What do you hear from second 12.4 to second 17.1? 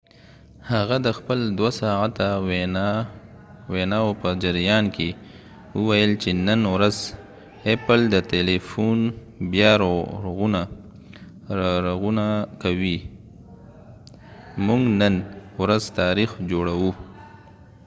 کوي، موږ نن ورځ تاریخ جوړوو"۔